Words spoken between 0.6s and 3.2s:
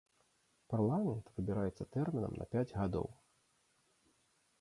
Парламент выбіраецца тэрмінам на пяць гадоў.